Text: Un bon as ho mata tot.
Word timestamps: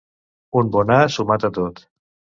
Un 0.61 0.71
bon 0.77 0.93
as 0.95 1.19
ho 1.23 1.27
mata 1.33 1.55
tot. 1.59 1.87